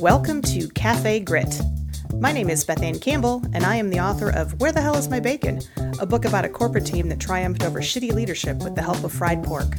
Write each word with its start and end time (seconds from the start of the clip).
Welcome 0.00 0.40
to 0.42 0.66
Cafe 0.74 1.20
Grit. 1.20 1.60
My 2.14 2.32
name 2.32 2.48
is 2.48 2.64
Beth 2.64 2.82
Ann 2.82 2.98
Campbell, 2.98 3.42
and 3.52 3.64
I 3.64 3.76
am 3.76 3.90
the 3.90 4.00
author 4.00 4.30
of 4.30 4.58
Where 4.60 4.72
the 4.72 4.80
Hell 4.80 4.96
is 4.96 5.10
My 5.10 5.20
Bacon? 5.20 5.60
A 6.00 6.06
book 6.06 6.24
about 6.24 6.46
a 6.46 6.48
corporate 6.48 6.86
team 6.86 7.10
that 7.10 7.20
triumphed 7.20 7.64
over 7.64 7.80
shitty 7.80 8.14
leadership 8.14 8.56
with 8.64 8.74
the 8.76 8.80
help 8.80 9.04
of 9.04 9.12
fried 9.12 9.44
pork. 9.44 9.76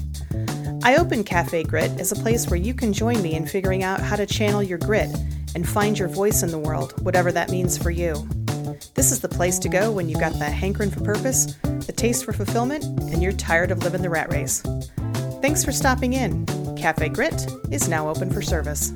I 0.84 0.98
open 0.98 1.24
Cafe 1.24 1.64
Grit 1.64 1.90
as 2.00 2.12
a 2.12 2.16
place 2.16 2.48
where 2.52 2.60
you 2.60 2.76
can 2.76 2.94
join 2.94 3.20
me 3.24 3.34
in 3.34 3.48
figuring 3.48 3.82
out 3.82 4.00
how 4.00 4.16
to 4.16 4.28
channel 4.28 4.62
your 4.62 4.78
grit 4.78 5.10
and 5.56 5.68
find 5.68 5.98
your 5.98 6.10
voice 6.10 6.44
in 6.44 6.52
the 6.52 6.60
world, 6.60 7.04
whatever 7.04 7.32
that 7.32 7.50
means 7.50 7.80
for 7.80 7.90
you. 7.90 8.30
This 8.94 9.12
is 9.12 9.22
the 9.22 9.30
place 9.30 9.58
to 9.60 9.70
go 9.70 9.92
when 9.92 10.08
you've 10.08 10.20
got 10.20 10.34
the 10.34 10.46
hankering 10.46 10.92
for 10.92 11.02
purpose, 11.02 11.56
the 11.64 11.94
taste 11.96 12.26
for 12.26 12.34
fulfillment, 12.34 12.84
and 12.84 13.24
you're 13.24 13.32
tired 13.32 13.72
of 13.72 13.80
living 13.80 14.04
the 14.04 14.10
rat 14.12 14.32
race. 14.32 14.62
Thanks 15.42 15.66
for 15.66 15.72
stopping 15.72 16.14
in. 16.14 16.46
Cafe 16.78 17.10
Grit 17.10 17.48
is 17.72 17.90
now 17.90 18.08
open 18.08 18.32
for 18.32 18.42
service. 18.42 18.94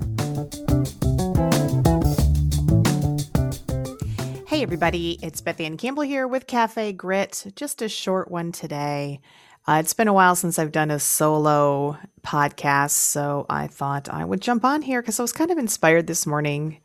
Hey, 4.48 4.62
everybody, 4.62 5.17
it's 5.23 5.41
Beth 5.41 5.59
Ann 5.59 5.77
Campbell 5.77 6.04
here 6.04 6.27
with 6.27 6.45
Cafe 6.45 6.94
Grit. 6.94 7.52
Just 7.55 7.81
a 7.81 7.90
short 7.90 8.30
one 8.30 8.52
today. 8.52 9.20
Uh, 9.67 9.77
it's 9.80 9.95
been 9.95 10.07
a 10.07 10.13
while 10.13 10.35
since 10.35 10.59
I've 10.59 10.71
done 10.71 10.91
a 10.91 10.99
solo 10.99 11.98
podcast, 12.21 12.91
so 12.91 13.48
I 13.49 13.66
thought 13.66 14.09
I 14.09 14.26
would 14.26 14.41
jump 14.41 14.63
on 14.63 14.84
here 14.84 15.02
because 15.02 15.20
I 15.20 15.23
was 15.23 15.34
kind 15.34 15.49
of 15.49 15.57
inspired 15.57 16.05
this 16.05 16.27
morning, 16.27 16.79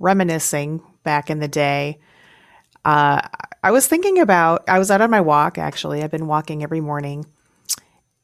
reminiscing 0.00 0.82
back 1.04 1.30
in 1.30 1.38
the 1.38 1.48
day. 1.48 2.00
Uh, 2.84 3.20
I 3.62 3.70
was 3.70 3.86
thinking 3.86 4.18
about, 4.18 4.68
I 4.68 4.80
was 4.80 4.90
out 4.90 5.00
on 5.00 5.10
my 5.10 5.20
walk 5.20 5.58
actually. 5.58 6.02
I've 6.02 6.10
been 6.10 6.26
walking 6.26 6.64
every 6.64 6.80
morning. 6.80 7.26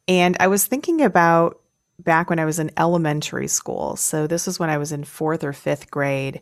And 0.09 0.37
I 0.41 0.49
was 0.49 0.66
thinking 0.66 1.02
about 1.02 1.61
back 1.99 2.31
when 2.31 2.39
I 2.39 2.45
was 2.45 2.59
in 2.59 2.71
elementary 2.77 3.49
school. 3.49 3.97
So 3.97 4.27
this 4.27 4.49
is 4.49 4.59
when 4.59 4.71
I 4.71 4.79
was 4.79 4.93
in 4.93 5.05
fourth 5.05 5.45
or 5.45 5.53
fifth 5.53 5.91
grade. 5.91 6.41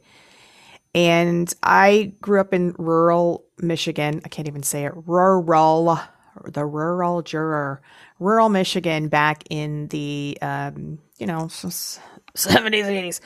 And 0.94 1.52
I 1.62 2.12
grew 2.20 2.40
up 2.40 2.54
in 2.54 2.74
rural 2.78 3.44
Michigan. 3.58 4.20
I 4.24 4.28
can't 4.28 4.48
even 4.48 4.62
say 4.62 4.84
it. 4.84 4.92
Rural, 5.06 5.98
the 6.44 6.64
rural 6.64 7.22
juror, 7.22 7.82
rural 8.20 8.48
Michigan 8.48 9.08
back 9.08 9.44
in 9.50 9.88
the, 9.88 10.38
um, 10.40 10.98
you 11.18 11.26
know, 11.26 11.46
70s, 11.46 12.06
80s. 12.36 13.20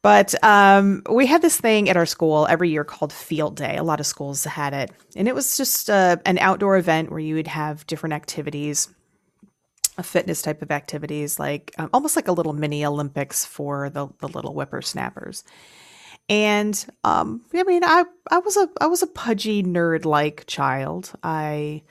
But 0.00 0.34
um, 0.44 1.02
we 1.10 1.26
had 1.26 1.42
this 1.42 1.58
thing 1.58 1.88
at 1.88 1.96
our 1.96 2.06
school 2.06 2.46
every 2.48 2.70
year 2.70 2.84
called 2.84 3.12
Field 3.12 3.56
Day. 3.56 3.76
A 3.76 3.82
lot 3.82 3.98
of 3.98 4.06
schools 4.06 4.44
had 4.44 4.72
it. 4.72 4.92
And 5.16 5.26
it 5.26 5.34
was 5.34 5.56
just 5.56 5.90
uh, 5.90 6.18
an 6.24 6.38
outdoor 6.38 6.76
event 6.76 7.10
where 7.10 7.18
you 7.18 7.34
would 7.34 7.48
have 7.48 7.86
different 7.86 8.12
activities, 8.12 8.88
fitness 10.02 10.42
type 10.42 10.62
of 10.62 10.70
activities, 10.70 11.38
like 11.38 11.74
um, 11.78 11.90
almost 11.92 12.16
like 12.16 12.28
a 12.28 12.32
little 12.32 12.52
mini 12.52 12.84
Olympics 12.84 13.44
for 13.44 13.90
the, 13.90 14.08
the 14.20 14.28
little 14.28 14.52
whippersnappers. 14.52 15.44
And 16.28 16.86
um, 17.04 17.42
I 17.54 17.62
mean, 17.62 17.82
I 17.84 18.04
I 18.30 18.38
was 18.38 18.56
a 18.56 18.68
I 18.80 18.86
was 18.86 19.02
a 19.02 19.06
pudgy 19.06 19.62
nerd 19.62 20.04
like 20.04 20.44
child. 20.46 21.12
I 21.22 21.82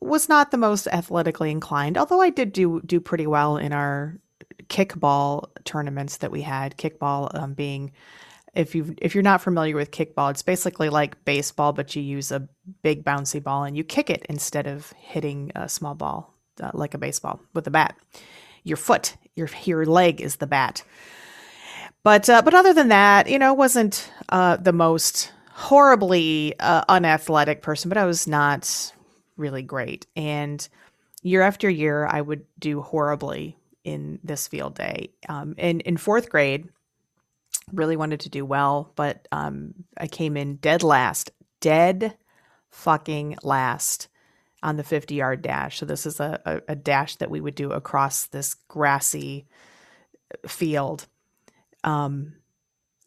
was 0.00 0.28
not 0.28 0.50
the 0.50 0.56
most 0.56 0.86
athletically 0.88 1.50
inclined, 1.50 1.96
although 1.96 2.20
I 2.20 2.30
did 2.30 2.52
do 2.52 2.80
do 2.84 3.00
pretty 3.00 3.26
well 3.26 3.56
in 3.56 3.72
our 3.72 4.18
kickball 4.68 5.48
tournaments 5.64 6.18
that 6.18 6.32
we 6.32 6.42
had. 6.42 6.76
Kickball 6.76 7.32
um, 7.38 7.54
being 7.54 7.92
if 8.54 8.74
you 8.74 8.96
if 8.98 9.14
you're 9.14 9.22
not 9.22 9.42
familiar 9.42 9.76
with 9.76 9.92
kickball, 9.92 10.30
it's 10.30 10.42
basically 10.42 10.88
like 10.88 11.24
baseball, 11.24 11.72
but 11.72 11.94
you 11.94 12.02
use 12.02 12.32
a 12.32 12.48
big 12.82 13.04
bouncy 13.04 13.40
ball 13.40 13.62
and 13.62 13.76
you 13.76 13.84
kick 13.84 14.10
it 14.10 14.26
instead 14.28 14.66
of 14.66 14.92
hitting 14.92 15.52
a 15.54 15.68
small 15.68 15.94
ball 15.94 16.34
uh, 16.60 16.70
like 16.74 16.94
a 16.94 16.98
baseball 16.98 17.40
with 17.54 17.66
a 17.66 17.70
bat. 17.70 17.96
Your 18.64 18.76
foot, 18.76 19.16
your 19.34 19.48
your 19.64 19.86
leg 19.86 20.20
is 20.20 20.36
the 20.36 20.46
bat. 20.46 20.82
But 22.02 22.28
uh, 22.28 22.42
but 22.42 22.54
other 22.54 22.72
than 22.72 22.88
that, 22.88 23.28
you 23.28 23.38
know, 23.38 23.54
wasn't 23.54 24.10
uh, 24.28 24.56
the 24.56 24.72
most 24.72 25.32
horribly 25.52 26.54
uh, 26.60 26.84
unathletic 26.88 27.62
person, 27.62 27.88
but 27.88 27.98
I 27.98 28.04
was 28.04 28.26
not 28.26 28.92
really 29.36 29.62
great. 29.62 30.06
And 30.14 30.66
year 31.22 31.42
after 31.42 31.68
year, 31.68 32.06
I 32.06 32.20
would 32.20 32.44
do 32.58 32.80
horribly 32.80 33.56
in 33.84 34.20
this 34.22 34.46
field 34.46 34.74
day. 34.74 35.10
Um, 35.28 35.54
and 35.58 35.80
in 35.82 35.96
fourth 35.96 36.30
grade, 36.30 36.68
really 37.72 37.96
wanted 37.96 38.20
to 38.20 38.28
do 38.28 38.44
well, 38.44 38.92
but 38.96 39.26
um, 39.32 39.74
I 39.96 40.06
came 40.06 40.36
in 40.36 40.56
dead 40.56 40.82
last, 40.82 41.30
dead 41.60 42.16
fucking 42.70 43.38
last 43.42 44.08
on 44.62 44.76
the 44.76 44.84
50 44.84 45.14
yard 45.14 45.42
dash. 45.42 45.78
So 45.78 45.86
this 45.86 46.06
is 46.06 46.20
a, 46.20 46.40
a, 46.44 46.72
a 46.72 46.76
dash 46.76 47.16
that 47.16 47.30
we 47.30 47.40
would 47.40 47.54
do 47.54 47.72
across 47.72 48.26
this 48.26 48.54
grassy 48.68 49.46
field. 50.46 51.06
Um 51.84 52.34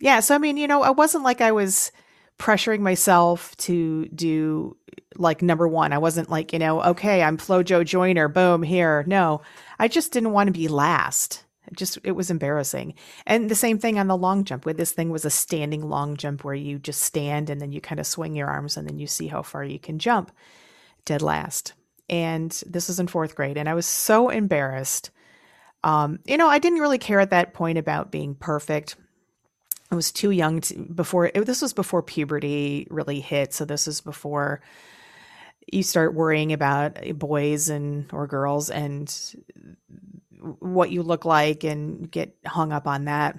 yeah 0.01 0.19
so 0.19 0.35
i 0.35 0.37
mean 0.37 0.57
you 0.57 0.67
know 0.67 0.83
it 0.83 0.97
wasn't 0.97 1.23
like 1.23 1.39
i 1.39 1.51
was 1.51 1.91
pressuring 2.37 2.79
myself 2.79 3.55
to 3.57 4.07
do 4.07 4.75
like 5.15 5.43
number 5.43 5.67
one. 5.67 5.93
I 5.93 5.99
wasn't 5.99 6.29
like 6.29 6.53
you 6.53 6.59
know 6.59 6.81
okay 6.81 7.21
i'm 7.21 7.37
Flo-Jo 7.37 7.83
Joyner, 7.83 8.27
boom 8.27 8.63
here. 8.63 9.03
No 9.07 9.41
i 9.77 9.87
just 9.87 10.11
didn't 10.11 10.31
want 10.31 10.47
to 10.47 10.59
be 10.59 10.67
last. 10.67 11.45
It 11.67 11.77
just 11.77 11.99
it 12.03 12.13
was 12.13 12.31
embarrassing. 12.31 12.95
And 13.27 13.47
the 13.47 13.55
same 13.55 13.77
thing 13.77 13.99
on 13.99 14.07
the 14.07 14.17
long 14.17 14.43
jump 14.43 14.65
where 14.65 14.73
this 14.73 14.91
thing 14.91 15.11
was 15.11 15.23
a 15.23 15.29
standing 15.29 15.87
long 15.87 16.17
jump 16.17 16.43
where 16.43 16.55
you 16.55 16.79
just 16.79 17.03
stand 17.03 17.51
and 17.51 17.61
then 17.61 17.71
you 17.71 17.79
kind 17.79 17.99
of 17.99 18.07
swing 18.07 18.35
your 18.35 18.47
arms 18.47 18.77
and 18.77 18.87
then 18.87 18.97
you 18.97 19.05
see 19.05 19.27
how 19.27 19.43
far 19.43 19.63
you 19.63 19.77
can 19.77 19.99
jump 19.99 20.31
dead 21.05 21.21
last 21.21 21.73
and 22.09 22.63
this 22.65 22.87
was 22.87 22.99
in 22.99 23.07
fourth 23.07 23.35
grade 23.35 23.57
and 23.57 23.69
i 23.69 23.73
was 23.73 23.85
so 23.85 24.29
embarrassed 24.29 25.11
um, 25.83 26.19
you 26.25 26.37
know, 26.37 26.47
I 26.47 26.59
didn't 26.59 26.79
really 26.79 26.99
care 26.99 27.19
at 27.19 27.31
that 27.31 27.53
point 27.53 27.77
about 27.77 28.11
being 28.11 28.35
perfect. 28.35 28.95
I 29.91 29.95
was 29.95 30.11
too 30.11 30.31
young 30.31 30.61
to, 30.61 30.77
before 30.77 31.31
it, 31.33 31.45
this 31.45 31.61
was 31.61 31.73
before 31.73 32.03
puberty 32.03 32.87
really 32.89 33.19
hit. 33.19 33.53
So 33.53 33.65
this 33.65 33.87
was 33.87 33.99
before 33.99 34.61
you 35.71 35.83
start 35.83 36.13
worrying 36.13 36.53
about 36.53 36.99
boys 37.17 37.69
and 37.69 38.11
or 38.13 38.27
girls 38.27 38.69
and 38.69 39.13
what 40.59 40.91
you 40.91 41.03
look 41.03 41.25
like 41.25 41.63
and 41.63 42.09
get 42.09 42.35
hung 42.45 42.71
up 42.71 42.87
on 42.87 43.05
that. 43.05 43.37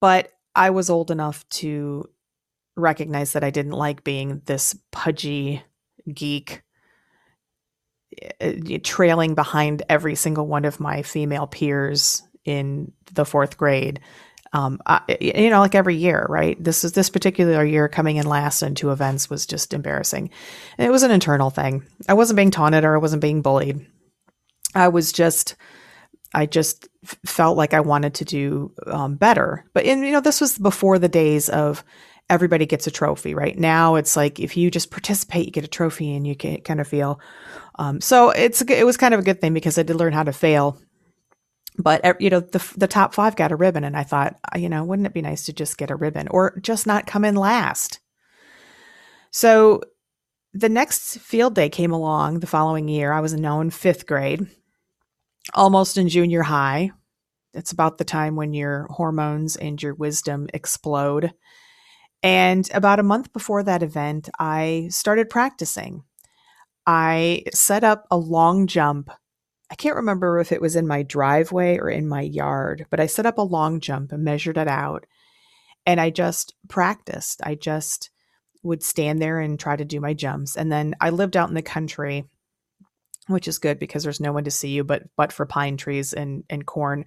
But 0.00 0.32
I 0.54 0.70
was 0.70 0.90
old 0.90 1.10
enough 1.10 1.48
to 1.50 2.08
recognize 2.80 3.32
that 3.32 3.44
I 3.44 3.50
didn't 3.50 3.72
like 3.72 4.04
being 4.04 4.42
this 4.46 4.76
pudgy 4.90 5.62
geek 6.12 6.62
uh, 8.40 8.52
trailing 8.82 9.34
behind 9.34 9.82
every 9.88 10.14
single 10.14 10.46
one 10.46 10.64
of 10.64 10.80
my 10.80 11.02
female 11.02 11.46
peers 11.46 12.22
in 12.44 12.92
the 13.12 13.24
fourth 13.24 13.56
grade. 13.56 14.00
Um, 14.52 14.80
I, 14.84 15.02
you 15.20 15.48
know, 15.48 15.60
like 15.60 15.76
every 15.76 15.94
year, 15.94 16.26
right? 16.28 16.62
This 16.62 16.82
is 16.82 16.92
this 16.92 17.08
particular 17.08 17.64
year 17.64 17.88
coming 17.88 18.16
in 18.16 18.26
last 18.26 18.62
in 18.62 18.74
two 18.74 18.90
events 18.90 19.30
was 19.30 19.46
just 19.46 19.72
embarrassing. 19.72 20.30
And 20.76 20.86
it 20.86 20.90
was 20.90 21.04
an 21.04 21.12
internal 21.12 21.50
thing. 21.50 21.84
I 22.08 22.14
wasn't 22.14 22.36
being 22.36 22.50
taunted 22.50 22.84
or 22.84 22.96
I 22.96 22.98
wasn't 22.98 23.22
being 23.22 23.42
bullied. 23.42 23.86
I 24.74 24.88
was 24.88 25.12
just, 25.12 25.54
I 26.34 26.46
just 26.46 26.88
felt 27.24 27.56
like 27.56 27.74
I 27.74 27.80
wanted 27.80 28.14
to 28.14 28.24
do 28.24 28.72
um, 28.88 29.14
better. 29.14 29.64
But 29.72 29.84
in, 29.84 30.02
you 30.02 30.12
know, 30.12 30.20
this 30.20 30.40
was 30.40 30.58
before 30.58 30.98
the 30.98 31.08
days 31.08 31.48
of 31.48 31.84
everybody 32.30 32.64
gets 32.64 32.86
a 32.86 32.90
trophy, 32.90 33.34
right? 33.34 33.58
Now 33.58 33.96
it's 33.96 34.16
like 34.16 34.38
if 34.40 34.56
you 34.56 34.70
just 34.70 34.90
participate, 34.90 35.44
you 35.44 35.52
get 35.52 35.64
a 35.64 35.68
trophy, 35.68 36.14
and 36.14 36.26
you 36.26 36.36
can 36.36 36.62
kind 36.62 36.80
of 36.80 36.88
feel, 36.88 37.20
um, 37.74 38.00
so 38.00 38.30
it's 38.30 38.62
it 38.62 38.86
was 38.86 38.96
kind 38.96 39.12
of 39.12 39.20
a 39.20 39.24
good 39.24 39.40
thing 39.40 39.52
because 39.52 39.76
I 39.76 39.82
did 39.82 39.96
learn 39.96 40.14
how 40.14 40.22
to 40.22 40.32
fail. 40.32 40.78
But 41.76 42.22
you 42.22 42.30
know, 42.30 42.40
the 42.40 42.64
the 42.76 42.88
top 42.88 43.12
five 43.12 43.36
got 43.36 43.52
a 43.52 43.56
ribbon, 43.56 43.84
and 43.84 43.96
I 43.96 44.04
thought, 44.04 44.36
uh, 44.54 44.58
you 44.58 44.68
know, 44.68 44.84
wouldn't 44.84 45.06
it 45.06 45.14
be 45.14 45.22
nice 45.22 45.46
to 45.46 45.52
just 45.52 45.76
get 45.76 45.90
a 45.90 45.96
ribbon 45.96 46.28
or 46.28 46.58
just 46.60 46.86
not 46.86 47.06
come 47.06 47.24
in 47.24 47.34
last? 47.34 48.00
So 49.32 49.82
the 50.52 50.68
next 50.68 51.18
field 51.18 51.54
day 51.54 51.68
came 51.68 51.92
along 51.92 52.40
the 52.40 52.46
following 52.46 52.88
year. 52.88 53.12
I 53.12 53.20
was 53.20 53.34
now 53.34 53.60
in 53.60 53.70
fifth 53.70 54.06
grade, 54.06 54.46
almost 55.54 55.96
in 55.96 56.08
junior 56.08 56.42
high. 56.42 56.90
It's 57.54 57.72
about 57.72 57.98
the 57.98 58.04
time 58.04 58.36
when 58.36 58.54
your 58.54 58.86
hormones 58.90 59.56
and 59.56 59.80
your 59.82 59.94
wisdom 59.94 60.48
explode. 60.54 61.32
And 62.22 62.68
about 62.74 63.00
a 63.00 63.04
month 63.04 63.32
before 63.32 63.62
that 63.62 63.82
event, 63.82 64.28
I 64.38 64.88
started 64.90 65.30
practicing. 65.30 66.04
I 66.86 67.44
set 67.54 67.84
up 67.84 68.06
a 68.10 68.16
long 68.16 68.66
jump. 68.66 69.10
I 69.70 69.74
can't 69.74 69.96
remember 69.96 70.38
if 70.38 70.52
it 70.52 70.60
was 70.60 70.76
in 70.76 70.86
my 70.86 71.02
driveway 71.02 71.78
or 71.78 71.88
in 71.88 72.08
my 72.08 72.22
yard, 72.22 72.86
but 72.90 73.00
I 73.00 73.06
set 73.06 73.26
up 73.26 73.38
a 73.38 73.42
long 73.42 73.80
jump 73.80 74.12
and 74.12 74.24
measured 74.24 74.58
it 74.58 74.68
out. 74.68 75.06
And 75.86 76.00
I 76.00 76.10
just 76.10 76.54
practiced. 76.68 77.40
I 77.44 77.54
just 77.54 78.10
would 78.62 78.82
stand 78.82 79.22
there 79.22 79.40
and 79.40 79.58
try 79.58 79.76
to 79.76 79.84
do 79.84 80.00
my 80.00 80.12
jumps. 80.12 80.56
And 80.56 80.70
then 80.70 80.94
I 81.00 81.10
lived 81.10 81.36
out 81.36 81.48
in 81.48 81.54
the 81.54 81.62
country, 81.62 82.24
which 83.28 83.48
is 83.48 83.58
good 83.58 83.78
because 83.78 84.02
there's 84.02 84.20
no 84.20 84.32
one 84.32 84.44
to 84.44 84.50
see 84.50 84.68
you 84.68 84.84
but 84.84 85.04
but 85.16 85.32
for 85.32 85.46
pine 85.46 85.76
trees 85.76 86.12
and 86.12 86.44
and 86.50 86.66
corn. 86.66 87.04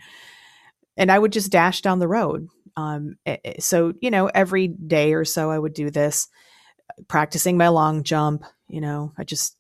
And 0.98 1.12
I 1.12 1.18
would 1.18 1.32
just 1.32 1.52
dash 1.52 1.82
down 1.82 2.00
the 2.00 2.08
road. 2.08 2.48
Um, 2.76 3.16
eh, 3.26 3.38
eh, 3.44 3.54
so 3.60 3.94
you 4.02 4.12
know, 4.12 4.28
every 4.28 4.68
day 4.68 5.14
or 5.14 5.26
so 5.26 5.52
I 5.52 5.60
would 5.60 5.74
do 5.74 5.90
this, 5.90 6.28
practicing 7.08 7.58
my 7.58 7.70
long 7.70 8.04
jump. 8.04 8.44
You 8.68 8.82
know, 8.82 9.14
I 9.18 9.24
just 9.24 9.58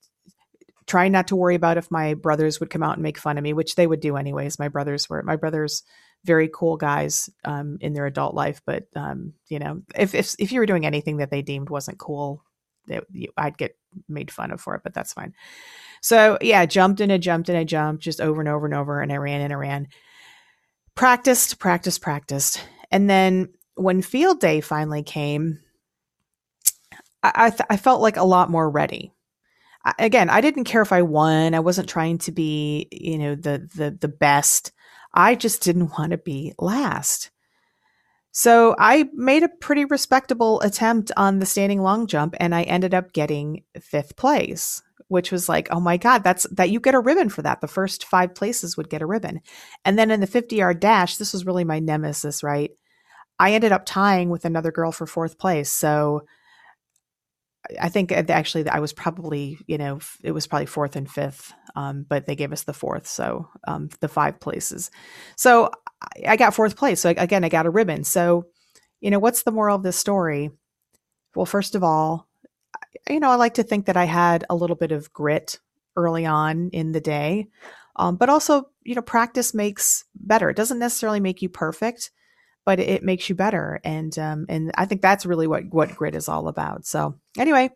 trying 0.86 1.12
not 1.12 1.28
to 1.28 1.36
worry 1.36 1.56
about 1.56 1.78
if 1.78 1.92
my 1.92 2.14
brothers 2.14 2.60
would 2.60 2.70
come 2.70 2.84
out 2.84 2.96
and 2.96 3.04
make 3.04 3.18
fun 3.18 3.38
of 3.38 3.44
me, 3.44 3.54
which 3.54 3.76
they 3.76 3.88
would 3.88 4.00
do 4.00 4.18
anyways. 4.18 4.60
My 4.60 4.68
brothers 4.68 5.10
were 5.10 5.22
my 5.24 5.36
brothers 5.36 5.84
very 6.26 6.50
cool 6.54 6.78
guys 6.78 7.30
um, 7.44 7.78
in 7.82 7.94
their 7.94 8.06
adult 8.06 8.34
life, 8.34 8.62
but 8.66 8.86
um, 8.96 9.34
you 9.48 9.60
know, 9.60 9.82
if, 9.96 10.16
if 10.16 10.36
if 10.40 10.52
you 10.52 10.60
were 10.60 10.66
doing 10.66 10.86
anything 10.86 11.18
that 11.18 11.30
they 11.32 11.42
deemed 11.42 11.70
wasn't 11.70 12.00
cool, 12.00 12.44
I'd 13.38 13.58
get 13.58 13.78
made 14.08 14.32
fun 14.32 14.52
of 14.52 14.62
for 14.62 14.76
it. 14.76 14.82
But 14.84 14.94
that's 14.94 15.14
fine. 15.14 15.34
So 16.02 16.38
yeah, 16.42 16.66
jumped 16.66 17.02
and 17.02 17.12
I 17.12 17.18
jumped 17.18 17.50
and 17.50 17.58
I 17.58 17.64
jumped 17.64 18.04
just 18.04 18.22
over 18.22 18.42
and 18.42 18.50
over 18.50 18.66
and 18.66 18.76
over, 18.76 19.02
and 19.02 19.12
I 19.12 19.18
ran 19.18 19.42
and 19.42 19.54
I 19.54 19.56
ran. 19.58 19.88
Practiced, 20.96 21.60
practiced, 21.60 22.02
practiced, 22.02 22.64
and 22.92 23.10
then 23.10 23.50
when 23.76 24.02
field 24.02 24.40
day 24.40 24.62
finally 24.62 25.04
came, 25.04 25.60
I 27.24 27.32
I, 27.36 27.50
th- 27.50 27.68
I 27.70 27.78
felt 27.78 28.02
like 28.02 28.18
a 28.18 28.24
lot 28.24 28.52
more 28.52 28.70
ready 28.70 29.14
again, 30.00 30.30
I 30.30 30.42
didn't 30.42 30.64
care 30.66 30.82
if 30.82 30.92
I 30.92 31.02
won. 31.02 31.54
I 31.54 31.60
wasn't 31.60 31.90
trying 31.90 32.18
to 32.20 32.32
be, 32.32 32.88
you 32.92 33.18
know, 33.18 33.36
the 33.36 33.70
the 33.76 33.92
the 33.92 34.08
best. 34.08 34.72
I 35.14 35.36
just 35.36 35.62
didn't 35.62 35.98
want 35.98 36.12
to 36.12 36.18
be 36.18 36.54
last. 36.58 37.30
So 38.32 38.76
I 38.80 39.10
made 39.14 39.44
a 39.44 39.50
pretty 39.50 39.86
respectable 39.86 40.60
attempt 40.62 41.12
on 41.16 41.38
the 41.38 41.46
standing 41.46 41.82
long 41.84 42.08
jump 42.08 42.34
and 42.40 42.56
I 42.56 42.64
ended 42.64 42.96
up 42.96 43.14
getting 43.14 43.64
5th 43.78 44.16
place, 44.16 44.82
which 45.08 45.32
was 45.32 45.50
like, 45.50 45.68
"Oh 45.72 45.80
my 45.80 45.98
god, 45.98 46.24
that's 46.24 46.44
that 46.52 46.70
you 46.70 46.80
get 46.80 46.96
a 46.96 47.00
ribbon 47.00 47.30
for 47.30 47.42
that. 47.42 47.62
The 47.62 47.68
first 47.68 48.06
5 48.06 48.36
places 48.36 48.78
would 48.78 48.90
get 48.90 49.02
a 49.02 49.06
ribbon." 49.06 49.42
And 49.86 49.98
then 49.98 50.12
in 50.12 50.20
the 50.20 50.28
50-yard 50.28 50.80
dash, 50.80 51.18
this 51.18 51.34
was 51.34 51.46
really 51.46 51.64
my 51.64 51.80
nemesis, 51.80 52.44
right? 52.44 52.72
I 53.40 53.54
ended 53.54 53.72
up 53.72 53.84
tying 53.86 54.30
with 54.30 54.46
another 54.46 54.72
girl 54.72 54.92
for 54.92 55.06
4th 55.06 55.38
place. 55.40 55.72
So 55.72 56.24
I 57.82 57.90
think 57.90 58.12
actually 58.12 58.68
I 58.68 58.80
was 58.80 58.94
probably, 58.94 59.58
you 59.68 59.78
know, 59.78 60.00
it 60.24 60.32
was 60.32 60.48
probably 60.48 60.66
fourth 60.66 60.96
and 60.96 61.10
fifth, 61.10 61.54
um, 61.76 62.06
but 62.08 62.26
they 62.26 62.36
gave 62.36 62.52
us 62.52 62.64
the 62.64 62.74
fourth, 62.74 63.08
so 63.08 63.48
um, 63.66 63.90
the 64.02 64.10
five 64.10 64.40
places. 64.40 64.92
So 65.38 65.72
I 66.28 66.36
got 66.36 66.54
fourth 66.54 66.76
place. 66.76 67.00
So 67.00 67.10
again, 67.16 67.44
I 67.44 67.50
got 67.50 67.66
a 67.66 67.70
ribbon. 67.70 68.04
So, 68.04 68.48
you 69.00 69.12
know, 69.12 69.20
what's 69.20 69.44
the 69.44 69.52
moral 69.52 69.78
of 69.78 69.84
this 69.84 69.98
story? 69.98 70.52
Well, 71.36 71.46
first 71.46 71.76
of 71.76 71.84
all, 71.84 72.28
you 73.10 73.20
know, 73.20 73.30
I 73.30 73.36
like 73.36 73.56
to 73.56 73.64
think 73.64 73.86
that 73.86 73.98
I 73.98 74.06
had 74.06 74.46
a 74.50 74.56
little 74.56 74.76
bit 74.76 74.92
of 74.92 75.12
grit 75.14 75.60
early 75.96 76.26
on 76.26 76.70
in 76.72 76.92
the 76.92 77.02
day, 77.02 77.48
um, 77.96 78.16
but 78.16 78.30
also, 78.30 78.70
you 78.84 78.96
know, 78.96 79.02
practice 79.02 79.54
makes 79.54 80.06
better. 80.16 80.50
It 80.50 80.58
doesn't 80.58 80.80
necessarily 80.80 81.20
make 81.20 81.42
you 81.42 81.50
perfect, 81.50 82.12
but 82.66 82.80
it 82.80 83.04
makes 83.04 83.30
you 83.30 83.36
better. 83.36 83.80
And 83.84 84.18
um, 84.18 84.46
and 84.50 84.72
I 84.76 84.86
think 84.86 85.02
that's 85.02 85.26
really 85.26 85.48
what 85.48 85.66
what 85.70 85.96
grit 85.96 86.16
is 86.16 86.30
all 86.30 86.48
about. 86.48 86.86
So 86.86 87.20
anyway, 87.38 87.70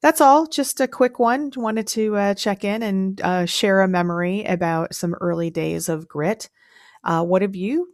that's 0.00 0.20
all. 0.20 0.46
Just 0.46 0.80
a 0.80 0.88
quick 0.88 1.18
one. 1.18 1.52
Wanted 1.56 1.86
to 1.88 2.16
uh, 2.16 2.34
check 2.34 2.64
in 2.64 2.82
and 2.82 3.20
uh, 3.20 3.46
share 3.46 3.82
a 3.82 3.88
memory 3.88 4.44
about 4.44 4.94
some 4.94 5.14
early 5.14 5.50
days 5.50 5.88
of 5.88 6.08
grit. 6.08 6.48
Uh, 7.04 7.24
what 7.24 7.42
have 7.42 7.56
you 7.56 7.92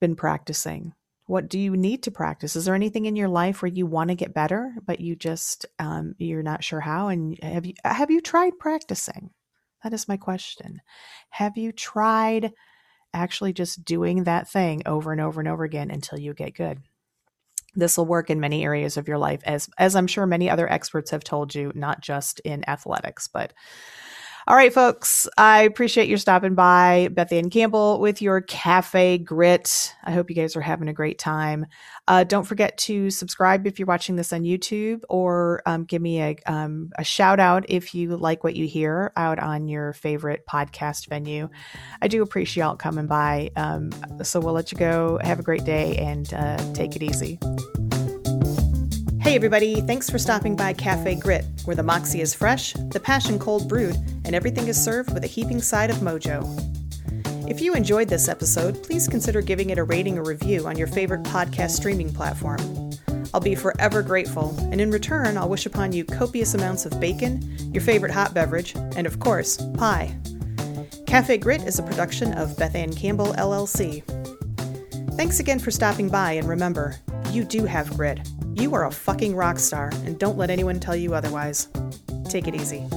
been 0.00 0.16
practicing? 0.16 0.92
What 1.26 1.48
do 1.48 1.58
you 1.58 1.76
need 1.76 2.04
to 2.04 2.10
practice? 2.10 2.56
Is 2.56 2.64
there 2.64 2.74
anything 2.74 3.06
in 3.06 3.16
your 3.16 3.28
life 3.28 3.60
where 3.60 3.70
you 3.70 3.84
want 3.84 4.08
to 4.08 4.14
get 4.14 4.34
better, 4.34 4.74
but 4.86 5.00
you 5.00 5.16
just 5.16 5.66
um, 5.78 6.14
you're 6.18 6.42
not 6.42 6.64
sure 6.64 6.80
how? 6.80 7.08
And 7.08 7.38
have 7.42 7.66
you 7.66 7.74
have 7.84 8.10
you 8.10 8.20
tried 8.20 8.58
practicing? 8.58 9.30
That 9.82 9.92
is 9.92 10.08
my 10.08 10.16
question. 10.16 10.80
Have 11.30 11.56
you 11.56 11.72
tried 11.72 12.52
actually 13.16 13.52
just 13.52 13.84
doing 13.84 14.24
that 14.24 14.48
thing 14.48 14.82
over 14.86 15.10
and 15.10 15.20
over 15.20 15.40
and 15.40 15.48
over 15.48 15.64
again 15.64 15.90
until 15.90 16.18
you 16.18 16.34
get 16.34 16.54
good. 16.54 16.82
This 17.74 17.98
will 17.98 18.06
work 18.06 18.30
in 18.30 18.40
many 18.40 18.62
areas 18.64 18.96
of 18.96 19.08
your 19.08 19.18
life, 19.18 19.42
as 19.44 19.68
as 19.76 19.96
I'm 19.96 20.06
sure 20.06 20.26
many 20.26 20.48
other 20.48 20.70
experts 20.70 21.10
have 21.10 21.24
told 21.24 21.54
you, 21.54 21.72
not 21.74 22.00
just 22.00 22.40
in 22.40 22.68
athletics, 22.68 23.28
but 23.28 23.52
all 24.48 24.54
right, 24.54 24.72
folks, 24.72 25.26
I 25.36 25.62
appreciate 25.62 26.08
you 26.08 26.16
stopping 26.16 26.54
by. 26.54 27.08
Beth 27.10 27.32
Ann 27.32 27.50
Campbell 27.50 27.98
with 27.98 28.22
your 28.22 28.40
Cafe 28.42 29.18
Grit. 29.18 29.92
I 30.04 30.12
hope 30.12 30.30
you 30.30 30.36
guys 30.36 30.54
are 30.54 30.60
having 30.60 30.86
a 30.86 30.92
great 30.92 31.18
time. 31.18 31.66
Uh, 32.06 32.22
don't 32.22 32.44
forget 32.44 32.78
to 32.78 33.10
subscribe 33.10 33.66
if 33.66 33.80
you're 33.80 33.86
watching 33.86 34.14
this 34.14 34.32
on 34.32 34.42
YouTube 34.42 35.00
or 35.08 35.62
um, 35.66 35.82
give 35.82 36.00
me 36.00 36.20
a, 36.22 36.36
um, 36.46 36.90
a 36.96 37.02
shout 37.02 37.40
out 37.40 37.64
if 37.68 37.92
you 37.92 38.16
like 38.16 38.44
what 38.44 38.54
you 38.54 38.68
hear 38.68 39.12
out 39.16 39.40
on 39.40 39.66
your 39.66 39.92
favorite 39.94 40.46
podcast 40.46 41.08
venue. 41.08 41.48
I 42.00 42.06
do 42.06 42.22
appreciate 42.22 42.62
y'all 42.62 42.76
coming 42.76 43.08
by. 43.08 43.50
Um, 43.56 43.90
so 44.22 44.38
we'll 44.38 44.54
let 44.54 44.70
you 44.70 44.78
go. 44.78 45.18
Have 45.24 45.40
a 45.40 45.42
great 45.42 45.64
day 45.64 45.96
and 45.96 46.32
uh, 46.32 46.72
take 46.72 46.94
it 46.94 47.02
easy. 47.02 47.40
Hey, 49.26 49.34
everybody, 49.34 49.80
thanks 49.80 50.08
for 50.08 50.20
stopping 50.20 50.54
by 50.54 50.72
Cafe 50.72 51.16
Grit, 51.16 51.44
where 51.64 51.74
the 51.74 51.82
moxie 51.82 52.20
is 52.20 52.32
fresh, 52.32 52.74
the 52.74 53.00
passion 53.00 53.40
cold 53.40 53.68
brewed, 53.68 53.96
and 54.24 54.36
everything 54.36 54.68
is 54.68 54.80
served 54.80 55.12
with 55.12 55.24
a 55.24 55.26
heaping 55.26 55.60
side 55.60 55.90
of 55.90 55.96
mojo. 55.96 56.46
If 57.50 57.60
you 57.60 57.74
enjoyed 57.74 58.08
this 58.08 58.28
episode, 58.28 58.84
please 58.84 59.08
consider 59.08 59.42
giving 59.42 59.70
it 59.70 59.78
a 59.78 59.82
rating 59.82 60.16
or 60.16 60.22
review 60.22 60.68
on 60.68 60.78
your 60.78 60.86
favorite 60.86 61.24
podcast 61.24 61.70
streaming 61.70 62.12
platform. 62.14 62.60
I'll 63.34 63.40
be 63.40 63.56
forever 63.56 64.00
grateful, 64.00 64.56
and 64.70 64.80
in 64.80 64.92
return, 64.92 65.36
I'll 65.36 65.48
wish 65.48 65.66
upon 65.66 65.90
you 65.90 66.04
copious 66.04 66.54
amounts 66.54 66.86
of 66.86 67.00
bacon, 67.00 67.42
your 67.74 67.82
favorite 67.82 68.12
hot 68.12 68.32
beverage, 68.32 68.76
and 68.76 69.08
of 69.08 69.18
course, 69.18 69.56
pie. 69.76 70.16
Cafe 71.08 71.38
Grit 71.38 71.62
is 71.62 71.80
a 71.80 71.82
production 71.82 72.32
of 72.34 72.56
Beth 72.56 72.76
Ann 72.76 72.94
Campbell 72.94 73.34
LLC. 73.34 74.04
Thanks 75.16 75.40
again 75.40 75.58
for 75.58 75.72
stopping 75.72 76.08
by, 76.08 76.34
and 76.34 76.48
remember, 76.48 76.94
you 77.32 77.42
do 77.42 77.64
have 77.64 77.96
grit. 77.96 78.20
You 78.58 78.74
are 78.74 78.86
a 78.86 78.90
fucking 78.90 79.36
rock 79.36 79.58
star, 79.58 79.90
and 80.06 80.18
don't 80.18 80.38
let 80.38 80.48
anyone 80.48 80.80
tell 80.80 80.96
you 80.96 81.14
otherwise. 81.14 81.68
Take 82.24 82.48
it 82.48 82.54
easy. 82.54 82.88